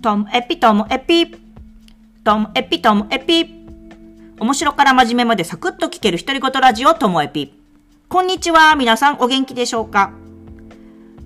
[0.00, 1.34] ともエピともエピ。
[2.24, 3.46] ともエピともエピ。
[4.38, 7.52] 面白から真面目までサクッと聞ける独り言ラジオともエピ。
[8.08, 8.76] こんにちは。
[8.76, 10.12] 皆さんお元気でしょうか？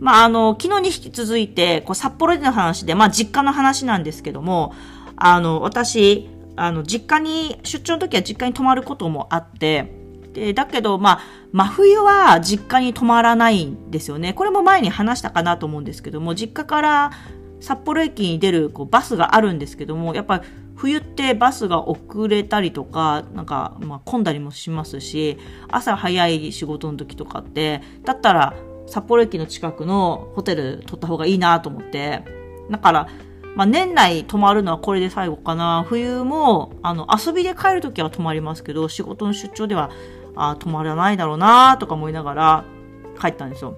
[0.00, 4.74] まあ、あの、昨日に引き続いて、こう、札幌での話で、まあ、実家の話なんですけども、
[5.16, 9.92] あの、私、あの、実家に、出張の時は実家に泊まることもあって、
[10.32, 11.20] で、だけど、まあ、
[11.52, 14.32] 真冬は実家に泊まらないんですよね。
[14.32, 17.12] これも前に話したかなと思うんですけども、実家から
[17.62, 20.44] 札幌駅に出るこうバスがあるんですけども、やっぱり
[20.76, 28.54] 冬ってバスが遅れたりとか、なんか、まあ、混んだりもしますし、朝早い仕事の時とかって、だったら
[28.86, 32.24] 札幌駅の近くのホテル取った方がいいなと思って、
[32.70, 33.08] だから、
[33.54, 35.84] まあ、年内泊まるのはこれで最後かな。
[35.86, 39.90] 冬も、あの、遊びで帰るときは泊まりますけど、仕事の出張では、
[40.34, 42.64] あ泊まらないだろうなとか思いながら
[43.20, 43.76] 帰ったんですよ。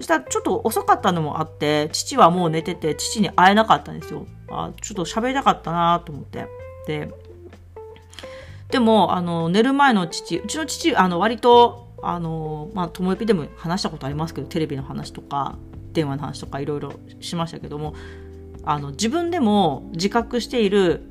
[0.00, 4.26] したらちょっと遅かったのもあって、父はもう寝てて、父に会えなかったんですよ。
[4.50, 6.46] あちょっと喋りたかったなと思って。
[6.86, 7.10] で、
[8.70, 15.56] でも、あの、寝る前の父、うちの父、あの、割と、あの、まあ、ともえぴでも話したことありますけど、テレビの話とか、
[15.92, 17.94] 電話の話とかいろいろしましたけども、
[18.64, 21.02] あの、自分でも自覚している、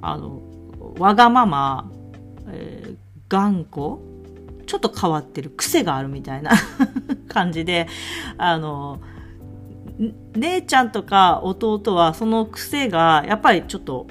[0.00, 0.42] あの、
[0.98, 1.90] わがまま、
[2.48, 2.96] えー、
[3.28, 3.98] 頑固
[4.66, 6.52] ちょっと変わってる癖があるみたいな
[7.28, 7.86] 感じで、
[8.38, 9.00] あの、
[10.36, 14.08] 姉ちゃんとか弟はその癖がやっぱりちょっと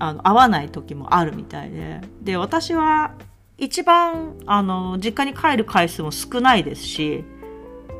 [0.00, 3.14] あの合わない時もあるみたいで、で、私は
[3.58, 7.24] 一番あの実家に帰る回数も少ないですし、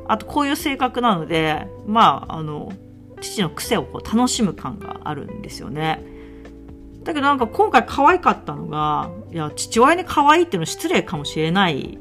[0.08, 2.72] あとこういう性格なので、まあ、あの、
[3.20, 6.02] 父の癖をこう楽しむ感があるんですよね。
[7.04, 11.98] だけどなんか今回可愛かったのが、いや、父親に可愛いっていうのは失礼かもしれない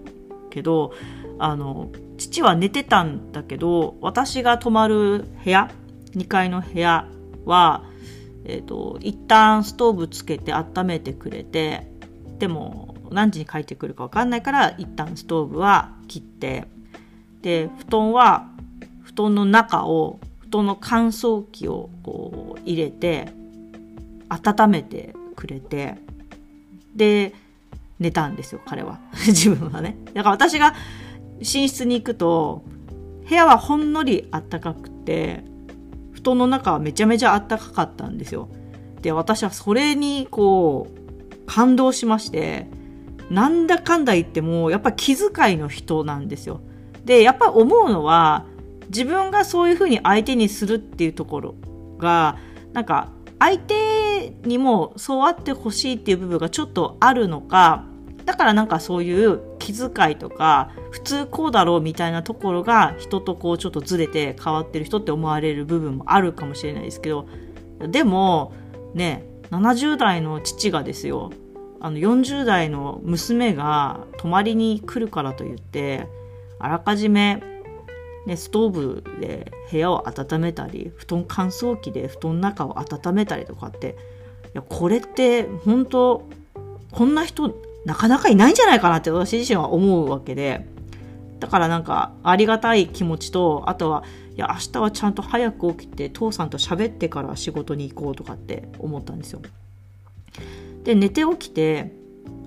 [0.50, 0.94] けど、
[1.38, 5.72] あの、父は寝てたんだけど、私が泊まる部屋、
[6.16, 7.08] 2階の部屋
[7.46, 7.84] は、
[8.46, 11.90] えっ、ー、と、一旦ストーブつけて温めてくれて、
[12.38, 16.68] でも何時に帰ってくるかわかんないから、一旦ストーブは切って、
[17.42, 18.50] で、布団は、
[19.04, 23.34] 布団の中を、布団の乾燥機をこう入れて、
[24.30, 25.98] 温めてくれて、
[26.96, 27.34] で、
[28.00, 29.00] 寝たんですよ、彼は。
[29.28, 29.98] 自分はね。
[30.14, 30.74] だから私が
[31.40, 32.64] 寝室に行くと、
[33.28, 35.44] 部屋はほんのり暖かくて、
[36.12, 38.50] 布団の中はめちゃめちゃ暖かかったんですよ。
[39.02, 42.68] で、私はそれにこう、感動しまして、
[43.30, 46.62] なんだかんだ言っても、やっぱ気遣いの人なんですよ。
[47.06, 48.46] で、やっぱ思うのは、
[48.90, 51.56] 自分がそういうふうに相手にするっていうところ
[51.98, 52.38] が、
[52.74, 57.86] なんか相手にもそうあってほしいっていう部分がちょっとあるのか、
[58.26, 59.40] だからなんかそういう
[59.74, 67.28] 気遣いとか、普通こうだろうみたいなところが人とこうちょっとずれて変わってる人って思われる部分もあるかもしれないですけど、
[67.80, 68.54] でも、
[68.94, 71.32] ね、70代の父がですよ、
[71.80, 76.08] あの40代の娘が泊まりに来るからといって、
[76.60, 77.42] あらかじめ
[78.26, 83.96] ね、ストーブで部屋を温めたり布団乾燥機で布団の中を温めたりとかって
[84.46, 86.28] いやこれって本当
[86.92, 87.50] こんな人
[87.86, 90.66] なかなかいないんじゃないかなって私自身は思うわけで
[91.40, 94.04] だからなんかありがたい気持ちとあとは
[94.36, 99.42] いや明日はちゃんと早く起きて父さんと喋ってから仕事に行こうとかって思ったんですよ。
[100.84, 101.94] で寝て起きて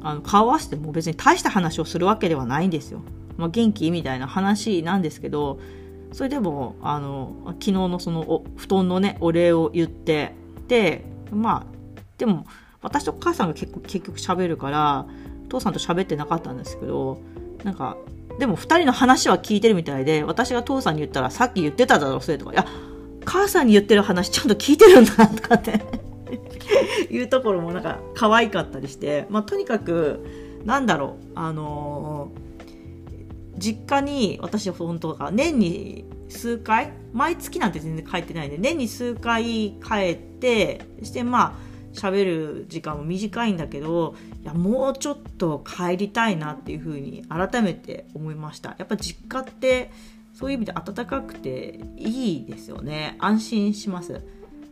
[0.03, 3.01] あの顔合わせても別に大した話をするわけではないんですよ。
[3.37, 3.91] まあ、元気？
[3.91, 5.59] みたいな話なんですけど
[6.13, 10.35] それでもあの昨日のそのお布団のねお礼を言って
[10.69, 11.67] でまあ
[12.19, 12.47] でも
[12.83, 15.07] 私と母さんが結構結局喋るから
[15.49, 17.21] 父さんと喋ってなかったんですけど
[17.65, 17.97] なんか
[18.39, 22.67] でも2人の話は聞いてるみたいで私が父さんに言ったらさっき言ってただろそれとかいや
[23.25, 25.81] 母さんに言ってる話ちゃんと聞いてるんだとかって
[27.11, 30.25] いうところもなんか可愛かったりして、まあ、とにかく
[30.65, 32.53] なんだろうあのー
[33.59, 48.75] 実家に私は本当か年に数回毎月なんて全然帰ってないんで年に数回帰ってしてまあ喋る時間も短いんだけどいやもうちょっと帰りたいなっていうふうに改めて思いました。
[48.79, 49.91] やっぱ実家って
[50.33, 53.17] そういう意味で暖かくていいですよね。
[53.19, 54.23] 安心します。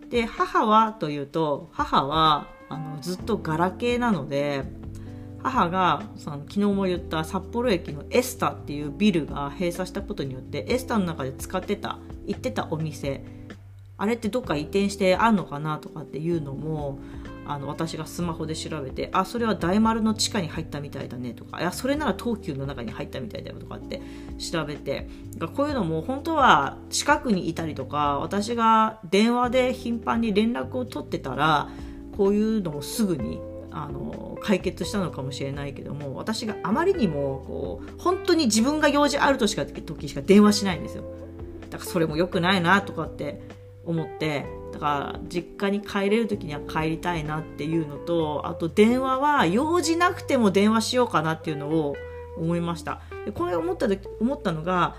[0.09, 4.65] で母はというと母はあのずっとガラケーなので
[5.43, 13.25] 母がその昨日も言った札幌駅のエスタっていうビルが閉鎖したことによってエスタの中で使ってた行ってたお店
[14.01, 16.99] あれってどっか移転してあんのかなとかっていうのも
[17.47, 24.01] あの私がスマホで調べてあそれは大丸の地下に入ったみたいだねとかいやそれなら東急の中に入ったみたいだよとかって
[24.39, 25.07] 調べて
[25.55, 31.69] こういうのも本当は近くにいたりとか私が電話で頻繁に連絡を取ってたら
[32.17, 33.39] こういうのもすぐに
[33.71, 41.05] あの解決したのかもしれないけども私があまりにもこう本当に自分が用事あるとしか時しか電話しないんですよ。
[41.69, 51.97] だからそれも良くないなとかって思ってだから実家に帰れる時には帰りたいなっていうのとあと電話は用事なくても電話しようかなっていうのを
[52.37, 54.97] 思いましたでこれ思った時思ったのが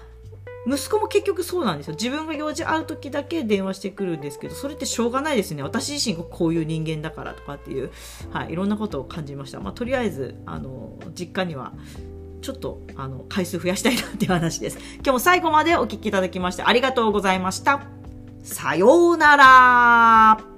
[0.67, 1.95] 息子も結局そうなんですよ。
[1.95, 5.63] 自分が用事ある時だけ電話してくるんですけど、それってしょうがないですね。
[5.63, 7.89] 私自身がこういう人間だからとかっていう、
[8.29, 9.59] はい、いろんなことを感じました。
[9.59, 11.73] まあ、とりあえず、あの、実家には、
[12.41, 14.77] ちょっと、あの、回数増やしたいなっていう話です。
[14.95, 18.00] 今日も最後までお聴きいただきましてありがとうございました。
[18.43, 20.50] さようなら。